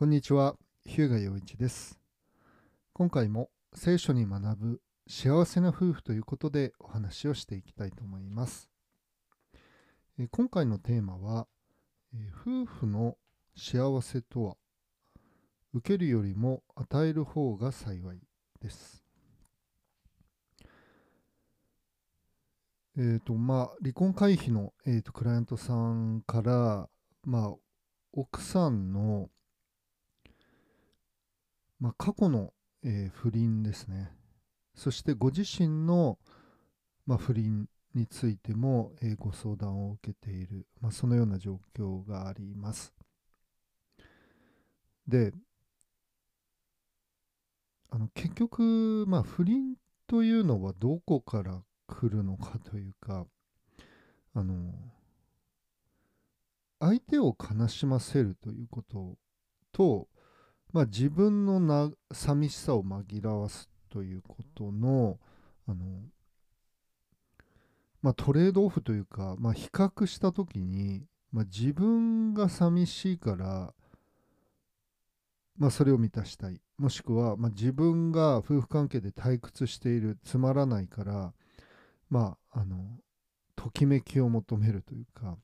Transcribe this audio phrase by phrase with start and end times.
[0.00, 0.56] こんにちは、
[0.86, 2.00] 日向洋一です。
[2.94, 8.70] 今回も聖書に学ぶ幸せな夫婦ということでお話をしていきたいと思います。
[10.18, 11.48] え今回のテーマは、
[12.14, 13.18] え夫婦の
[13.54, 14.56] 幸せとは
[15.74, 18.22] 受けるよりも与える方が幸い
[18.62, 19.04] です。
[22.96, 26.88] えっ、とまあ離婚回避の、えーとクライアントさんから
[27.22, 27.54] まあ
[28.14, 29.28] 奥さんの
[31.80, 32.52] まあ、過去の、
[32.84, 34.12] えー不倫ですね。
[34.74, 36.18] そしてご自身の、
[37.06, 42.92] まあ、不倫についても、えーご相談を受けている、まあ、そのような状況があります。
[45.06, 45.32] で、
[47.90, 49.74] あの結局、まあ、不倫
[50.06, 53.26] というのはどこから来るのかというか、
[54.34, 54.72] あの、
[56.80, 59.16] 相手を悲しませるということ
[59.72, 60.08] と、
[60.72, 65.18] まあ、自分のな寂しさを紛らわすということの
[65.66, 65.84] あの、
[68.02, 73.74] まあ、トレードオフというか、まあ、比較した時に、まあ、自分が寂しいから、
[75.58, 76.60] まあ、それを満たしたい。
[76.78, 81.34] もしくは、まあ、自分が夫婦関係で退屈しているつまらないから、
[82.08, 82.78] まあ、あの
[83.54, 85.36] ときめきを求めるというか、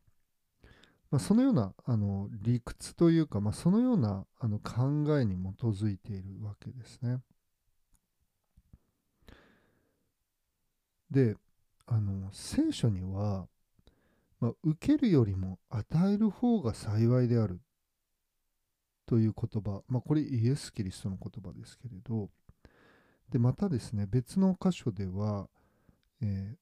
[1.11, 7.21] まあ、そのようなあの理屈というか、まあ、そのようなあの考えに基づいているわけですね。
[11.11, 11.37] で
[11.87, 13.47] あの聖書には、
[14.41, 17.61] まあ、受けるよりも与える方が幸いである
[19.07, 22.29] という言葉、まあ、これイエス・キリストの言葉ですけれど
[23.31, 25.49] でまたですね別の箇所では、
[26.21, 26.57] えー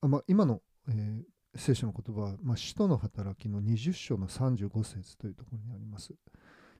[0.00, 6.14] あまあ、今の、えー聖書の言葉は、まあ、使徒の働きの20章の35節というところにあります。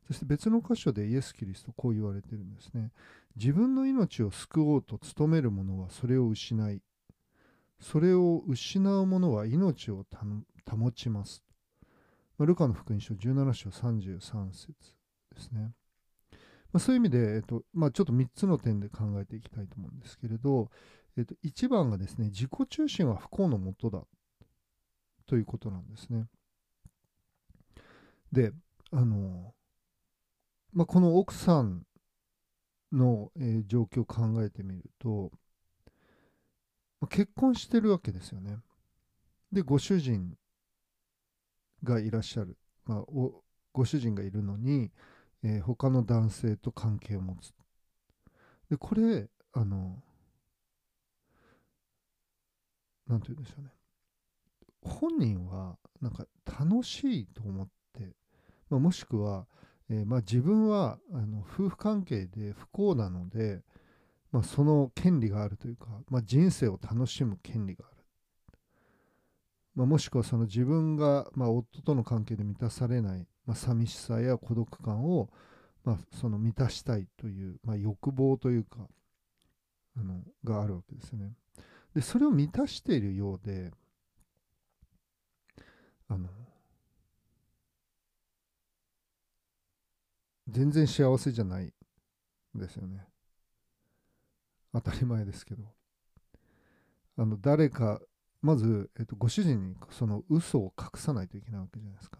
[0.06, 2.90] そして別の箇所でイエス・キリストこう言われているんですね。
[3.36, 6.82] 自分の命を救おうと努める者はそれを失い、
[7.80, 10.04] それを失う者は命を
[10.68, 11.42] 保ちます。
[12.38, 14.74] まあルカの福音書17章33節
[15.34, 15.72] ですね。
[16.72, 20.70] まあ、そういう意味で、えっとまあ、ちょっと3つの点で考えていきたいと思うんですけれど、
[21.18, 24.04] えっと、1番がですね、自己中心は不幸のもとだ
[25.26, 26.26] ということなんですね。
[28.32, 28.52] で、
[28.90, 29.54] あの、
[30.72, 31.86] まあ、この奥さん
[32.92, 35.32] の、えー状況を考えてみると、
[37.00, 38.58] まあ結婚してるわけですよね。
[39.52, 40.36] で、ご主人
[41.82, 42.56] がいらっしゃる。
[42.84, 43.04] まあ、
[43.72, 44.90] ご主人がいるのに、
[45.42, 47.52] えー他の男性と関係を持つ。
[48.70, 50.02] で、これ、あの、
[53.06, 53.70] なんて言うんでしょうね。
[54.82, 58.14] 本人はなんか楽しいと思って、
[58.68, 59.46] まあ、もしくは、
[59.88, 63.62] えーまあ、自分はあの夫婦関係で不幸なので、
[64.32, 68.58] まあ、その権利があるというか、まあ、人生を楽しむ権利がある、
[69.74, 75.30] まあ、もしくはその自分が、ま、夫との関係で満たされない、まあ、寂しさや孤独感を、
[75.84, 78.88] ま、その満たしたいという、ま、欲望というか
[79.96, 81.32] あのがあるわけですね。
[81.94, 83.70] でそれを満たしているようで
[86.12, 86.28] あの
[90.46, 91.72] 全然幸せじゃない
[92.54, 93.06] ですよね。
[94.74, 95.64] 当たり前ですけど。
[97.16, 98.00] あの誰か
[98.42, 102.18] まず、えっと、ご主人にその嘘を隠さないといけないわけじゃないですか。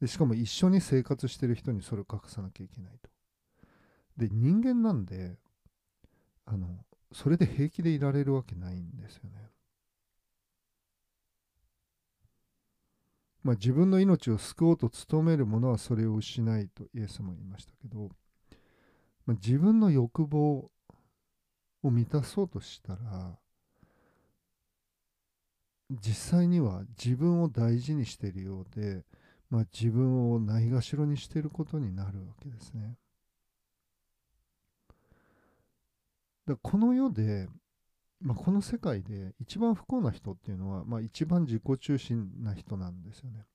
[0.00, 3.10] でしかも一緒に生活してる人にそれを隠さなきゃいけないと。
[4.16, 5.38] で人間なんで
[6.46, 6.68] あの
[7.12, 9.49] それで平気でいられるわけないんですよね。
[13.50, 18.08] まあ、自分の命を救おうと努める者はそれを失いとイエスも言いましたけど、
[19.26, 20.70] まあ、自分の欲望
[21.82, 23.36] を満たそうとしたら
[25.90, 29.02] 実際には自分を大事にしているようで、
[29.50, 32.94] まあ、自分をないがしろにしていることになるわけですね。
[36.46, 37.48] だこの世で
[38.20, 43.46] まあ、この世界で一番不幸な人っていうのは、まあ、一番自己中心な人なんですよね。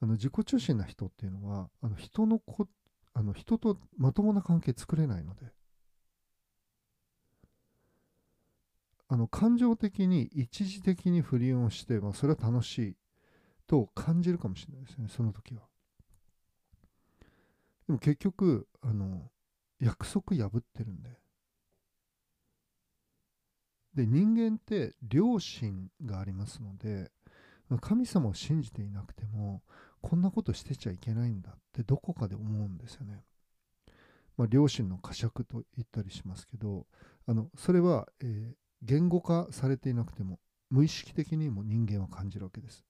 [0.00, 2.68] あの自己中心な人っていうのはあの人のこ
[3.14, 5.46] あの人とまともな関係作れないので
[9.08, 12.96] あの感情的に一時的に不倫をして、まあ、それは楽しい
[13.66, 15.62] と感じるかもしれないですねその時は。
[17.86, 19.30] でも結局あの
[19.80, 21.25] 約束破ってるんで。
[23.96, 27.10] で人間って良心がありますので
[27.80, 29.62] 神様を信じていなくても
[30.02, 33.24] こんなことしてちゃいけないんだってどこかで思うんですよね。
[34.36, 36.86] まあ、良心の呵責と言ったりしますけど
[37.26, 40.38] あのそれは、えー、言語化されていなくても
[40.68, 42.84] 無意識的にも人間は感じるわけです。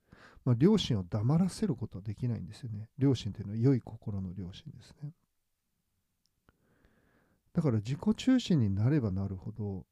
[0.44, 2.88] まあ、良心を黙らせることはできないんですよね。
[2.98, 5.12] 良心というのは良い心の良心ですね。
[7.52, 9.86] だから自己中心になればなるほど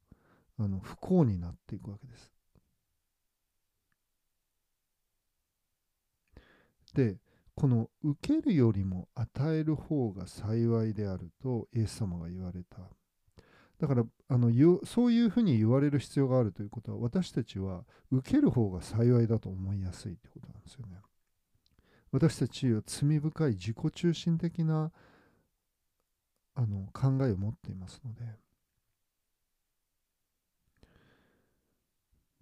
[0.57, 2.31] あの不幸になっていくわけです。
[6.93, 7.17] で
[7.55, 12.77] この受けるよりも与える方が幸いであるとイエス様が言われた。
[13.79, 14.49] だからあの
[14.85, 20.97] そういうふうに言われる必要があるということは私たちは受ける方が幸いだと思いやすいということなんですよね。
[22.11, 24.91] 私たちは罪深い自己中心的な
[26.55, 28.21] あの考えを持っていますので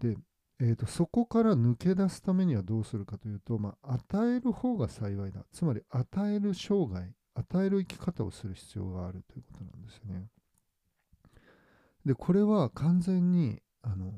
[0.03, 0.17] で
[0.59, 5.41] えーと、そこから抜け出すためにはどうするかというと、まあ、与える方が幸いだ。
[5.51, 10.27] つまり与える生涯与える生き方をする必要があるということなんですよね。
[12.05, 14.11] でこれは完全にあの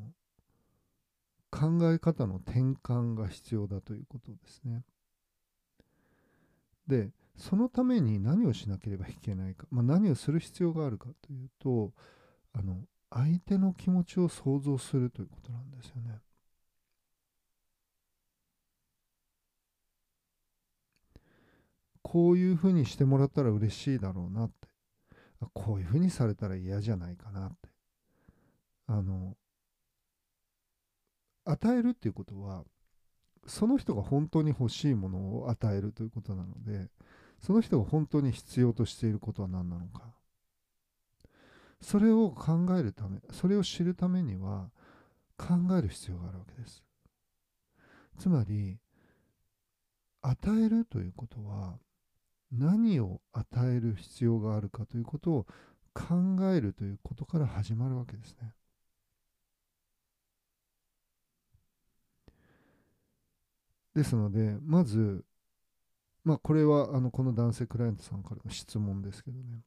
[1.49, 4.83] 考え方の転換が必要だということですね。
[6.87, 11.93] でそのために何をしなければいけないか、まあ、何をする必要があるかというと
[12.53, 12.85] あの
[13.15, 16.19] 相手の気持ちを想像するということなんですよね。
[22.01, 24.67] こういうふうにしてもらったら嬉しいだろうなって。
[25.53, 27.69] こういうふうにされたら嫌じゃないかなって。
[28.88, 29.38] あの
[31.45, 32.63] 与えるっていうことは
[33.47, 36.89] その人が本当に欲しいものを与えるということなので
[37.39, 40.15] その人が本当に必要としていることは何なのか。
[41.81, 44.69] それを考えるためそれを知るためには
[45.38, 46.83] 考える必要があるわけです
[48.18, 48.77] つまり
[50.22, 51.77] 与えるということは
[52.51, 55.45] 何を与える必要があるかということを
[55.94, 58.54] 考えるということから始まるわけですね。
[63.95, 65.24] ですのでまず
[66.25, 69.62] まあこれはあのこの男性クライアントさんからの質問ですけどね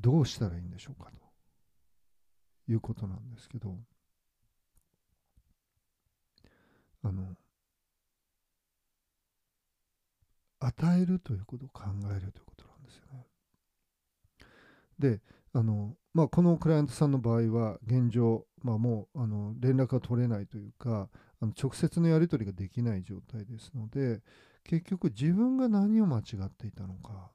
[0.00, 3.76] どうしたらいいんでしょうかということなんですけど
[7.02, 7.34] あの
[10.60, 13.26] 与えるということを考えるということなんですよね。
[14.98, 15.20] で
[15.52, 21.08] あの、まあ、このクライアントさんの場合は現状、まあ、もうあの連絡が取れないというか
[21.40, 24.20] あの直接のやり取りができない状態ですので
[24.64, 27.30] 結局自分が何を間違っていたのか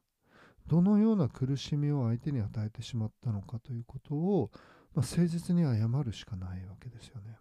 [0.67, 4.49] どのような苦しみを相手に与えてしまったのかということを、
[4.93, 7.37] まあ、誠実に謝るしかないわけですよね。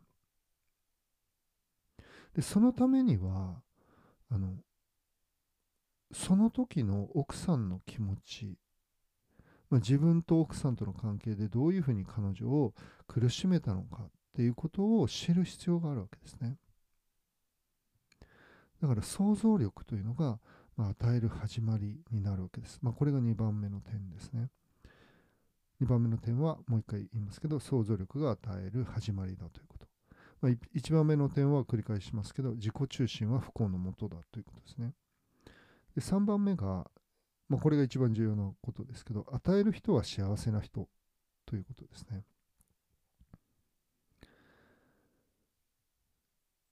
[2.34, 3.62] でそのためには
[4.30, 4.54] あの
[6.12, 8.58] その時の奥さんの気持ち、
[9.70, 12.74] まあ、自分と奥さんとの関係でどういうふうに彼女を
[13.06, 16.56] 苦しめたのかっていうことを知る必要があるわけですね。
[18.80, 20.38] だから想像力というのが、
[20.76, 22.78] まあ、与える始まりになるわけです。
[22.82, 24.50] まあ、これが2番目の点ですね。
[25.80, 29.86] 2番目の点はもう一回言いますけど想像力が与える始まりだということ。
[30.40, 34.92] まあ、1番目の点は繰り返しますけど自己中心は不幸のもとだということですね。
[35.94, 36.90] で3番目が、
[37.48, 40.88] まあ、これが一番重要なことですけど与える人は幸せな人
[41.46, 42.24] ということですね。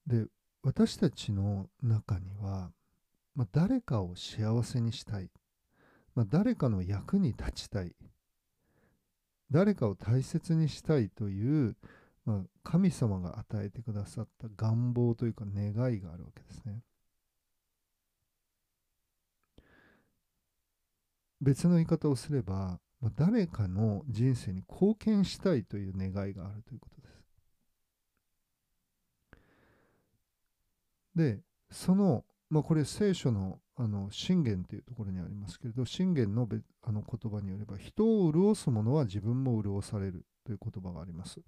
[0.07, 0.27] で
[0.62, 2.71] 私たちの中には、
[3.35, 5.31] まあ、誰かを幸せにしたい、
[6.15, 7.95] まあ、誰かの役に立ちたい
[9.53, 11.77] 誰かを大切にしたいという、
[12.25, 16.81] まあ、神様が与えてくださった願望というか願いがあるわけですね。
[21.43, 27.12] 別の言い方をすれば、まあ、誰かの人生に貢献したいという願いがあるということです。
[31.15, 36.47] で、その、まあ、これ聖書のあの信玄というところにありますけれど、信玄の
[36.83, 41.41] あの言葉によれば、人を潤す者は自分も潤されるという言葉があります。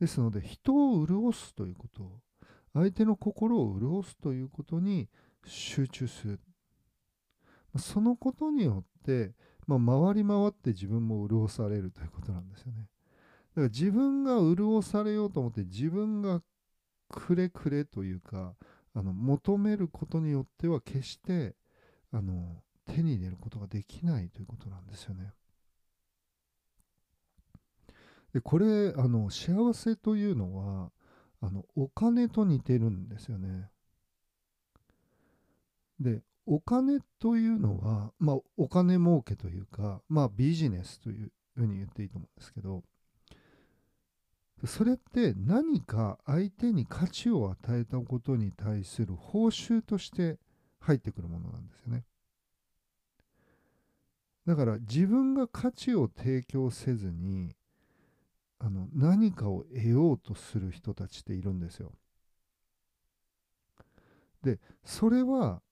[0.00, 2.20] ですので、人を潤すということ、
[2.72, 5.08] 相手の心を潤すということに
[5.46, 6.40] 集中する。
[7.78, 9.34] そのことによって、
[9.68, 12.78] まあ、回り回って自分も潤されるということなんですよね。
[12.80, 12.88] だか
[13.60, 16.42] ら自分が潤されようと思って自分が
[17.08, 18.56] くれくれというか
[18.94, 21.54] あの求めることによっては決して
[22.12, 25.32] あの手に入れることができないということなんですよね。
[28.32, 30.90] でこれあの幸せというのは
[31.40, 33.70] あのお金と似てるんですよね。
[36.00, 42.82] でお金というのは、まあ、お金儲けというか、まあ、ビジネスというふうに言っていいと思うんですけど
[44.66, 50.38] それって何か相手に価値を与えたことに対する報酬として
[50.80, 52.04] 入ってくるものなんですよね。
[54.46, 57.56] だから自分が価値を提供せずに
[58.58, 61.92] あの何かを得ようとする人たちっているんですよ。
[64.42, 65.62] でそれは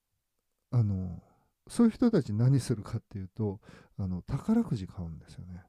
[0.71, 1.21] あの
[1.67, 3.59] そういう人たち何するかっていうと
[3.97, 5.63] あの宝くじ買うんですよね。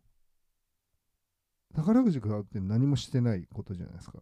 [1.84, 4.20] 宝くじ買うって何もしてないことじゃないですか。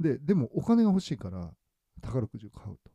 [0.00, 1.50] で、でもお金が欲しいから
[2.00, 2.90] 宝くじを買うと。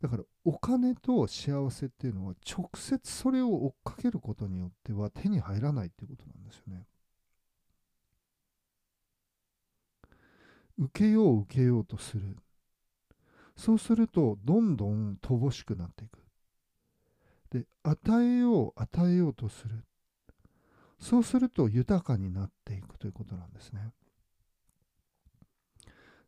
[0.00, 6.86] だからお金と幸せっていうのは直接それを追っかけることによっては手に入らないっていうことなんですよね。
[10.78, 12.36] 受けよう受けようとする。
[13.56, 16.18] そうするとどんどん乏しくなっていく。
[17.50, 19.84] で、与えよう与えようとする。
[20.98, 23.92] そうすると豊かになっていくということなんですね。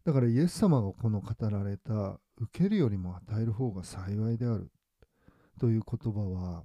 [0.04, 4.70] だからイエス様がこの語られた受けるよりも与える方が幸いである
[5.58, 6.64] という言葉は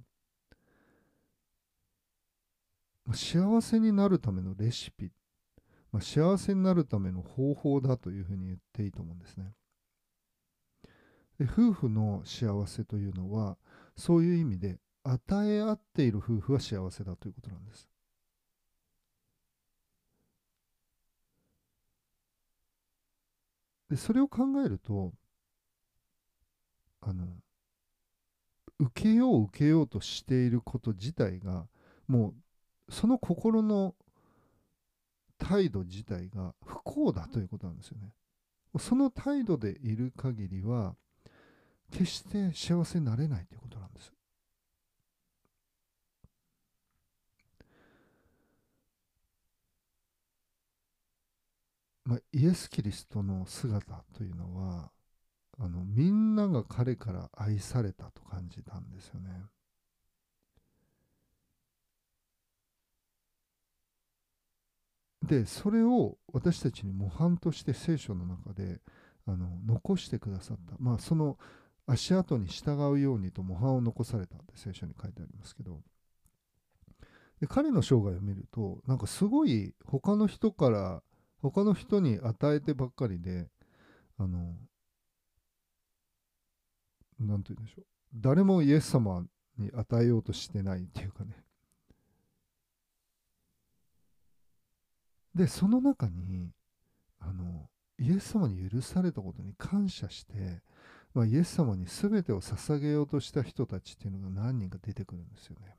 [3.14, 5.10] 幸せになるためのレシピ、
[5.90, 9.52] まあ、幸せになるための方法だというふうに言っていいと思うんですね。
[11.38, 13.56] で夫婦の幸せというのは
[13.96, 17.91] そういう意味で与え合っている夫婦は幸せだということなんです。
[23.92, 25.12] でそれを考えると
[27.02, 27.26] あの
[28.78, 31.66] 受けよう受けようとしていること自体が
[32.08, 32.32] も
[32.88, 33.94] うその心の
[35.36, 38.14] 態度自体が不幸だということなんですよね。
[38.78, 40.94] その態度でいる限りは
[41.90, 44.10] 決して幸せになれないということなんです。
[52.04, 54.90] まあ、イエス・キリストの姿というのは
[55.58, 59.30] あのみんなが彼から愛されたと感じたんですよね。
[65.22, 68.80] でそれを私たちに模範として聖書の中で
[69.26, 71.38] あの残してくださった、まあ、その
[71.86, 75.80] 足跡に従うようにと模範を残されたって聖書に書いてありますけど
[77.40, 81.02] で彼の生涯を見るとなんかすごい他の人から
[81.42, 83.48] 他の人に与えてばっかりで
[84.18, 84.54] あの
[87.18, 87.84] 何て言うんでしょう
[88.14, 89.24] 誰もイエス様
[89.58, 91.36] に与えようとしてないっていうかね
[95.34, 96.50] でその中に
[97.18, 97.68] あの
[97.98, 100.62] イエス様に許されたことに感謝して、
[101.14, 105.76] まあ、イエス様に全てを捧げようとした人たちっていうのが何人か出てくるんですよね。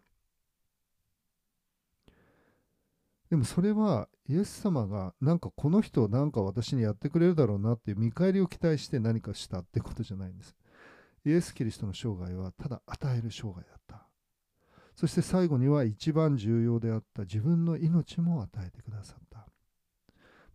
[3.34, 10.56] でもそれはイエス様がなんかこの人なんか私にやってくれるだろうなっていう見返りを期待して何かしたってことじゃないんです。
[11.25, 14.06] イエス・キリストの生涯はただ与える生涯だった。
[14.96, 19.48] そして最後には一番重要であった自分の命も与えてくださった。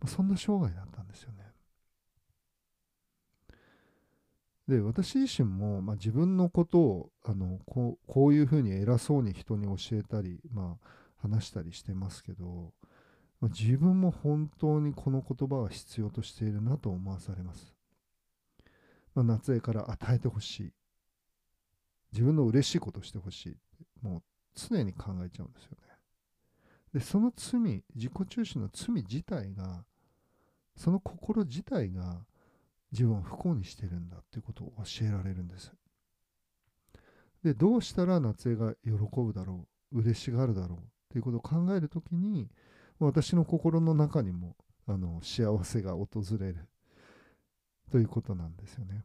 [0.07, 1.51] そんな生涯だったんですよね。
[4.69, 10.89] で私自身も、まあ、自分のことをあのこうこういうふうに偉そうに人に教えたり、まあ、
[11.21, 12.73] 話したりしてますけど、
[13.41, 17.73] 自分も本当にこの言葉は必要としているなと思わされます。
[19.15, 20.73] まあ、夏江から与えてほしい。
[22.11, 23.57] 自分の嬉しいことしてほしい。
[24.01, 24.23] もう
[24.55, 25.89] 常に考えちゃうんですよね。
[26.93, 29.85] で、その罪、自己中心の罪自体が、
[30.75, 32.25] その心自体が
[32.91, 35.71] 自分を不幸にしてるんだっていうことを教えられるんです。
[37.43, 42.47] で、どうしたら夏江が喜ぶだろう、嬉しがるだろうっていうことを考えるときに
[42.99, 44.55] 私の心の中にも
[44.87, 46.07] あの幸せが訪
[46.39, 46.67] れる
[47.91, 49.03] ということなんですよね。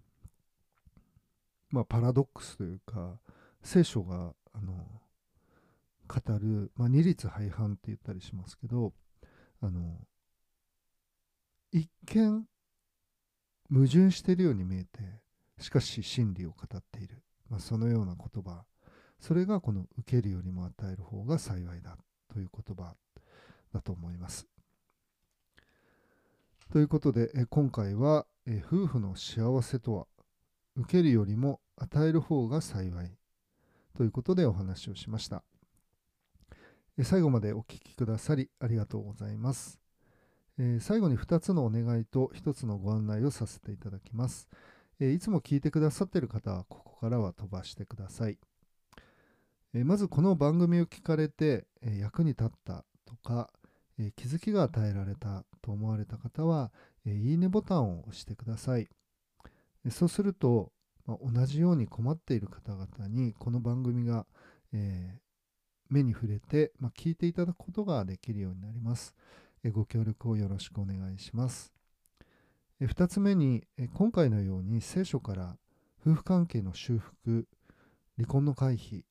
[1.70, 3.18] まあパラドックスというか
[3.62, 4.74] 聖書があの
[6.06, 8.92] 語る、まあ、二律背反って言ったりしますけど
[9.62, 9.98] あの
[11.72, 12.46] 一見
[13.72, 14.88] 矛盾しているように見えて
[15.58, 18.64] しかし真理を語っている、まあ、そのような言葉
[19.20, 21.96] それがこの受けるよりも与える方が幸いだ
[22.32, 22.94] という言葉
[23.72, 24.46] だと思います。
[26.70, 28.26] ということで今回は
[28.66, 30.06] 夫婦の幸せとは
[30.76, 33.16] 受けるよりも与える方が幸い
[33.96, 35.44] ということでお話をしました。
[37.02, 39.80] 最後までお聴きくださりありがとうございます。
[40.80, 44.48] 最後に2つのお願いと1つのご案内をさせていただきます。
[45.00, 48.38] いつも聞いてくださっている方は、ここからは飛ばしてください。
[49.76, 53.50] えまず、この番組を聞かれて、え役に立ったとか、
[53.98, 56.70] え気づきが与えられたと思われた方は、
[57.04, 58.88] えいいねボタンを押してください。
[59.84, 60.70] えそうすると、
[61.06, 64.26] まあ同じように困っている方々に、この番組が、
[64.72, 65.24] えー
[65.90, 69.14] 目に触れて、まあ、聞いていただくことができるようになります。
[69.62, 71.72] えご協力をよろしくお願いします。
[72.80, 75.58] えーつ目に、え今回のように聖書から
[76.00, 77.48] 夫婦関係の修復、
[78.16, 79.02] 離婚の回避、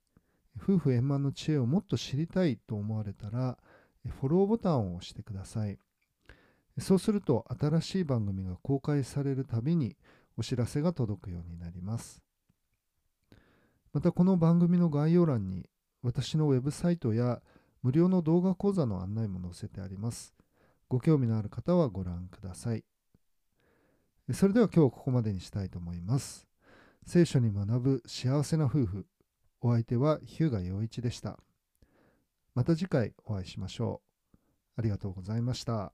[0.61, 3.57] 夫婦円満の知恵をもっと知りたいと思われたら、
[4.19, 5.77] フォローボタンを押してください。
[6.79, 9.95] そうすると新しい番組が公開されるたびに
[10.37, 12.21] お知らせが届くようになります。
[13.93, 15.69] またこの番組の概要欄に
[16.01, 17.41] 私のウェブサイトや
[17.83, 20.33] 無料の動画講座の案内も載せてあります。
[20.89, 22.83] ご興味のある方はご覧ください。
[24.31, 26.47] それでは今日はここまでにしたいと思います。
[27.05, 29.05] 聖書に学ぶ幸せな夫婦。
[29.65, 31.39] お相手は日向陽一でした。
[32.53, 34.01] また次回お会いしましょ
[34.35, 34.37] う。
[34.75, 35.93] ありがとうございました。